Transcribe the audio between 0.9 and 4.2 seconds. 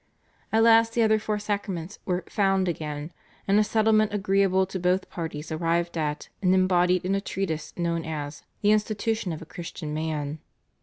the other four Sacraments were "found again," and a settlement